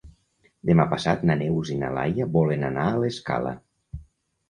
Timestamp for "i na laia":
1.75-2.29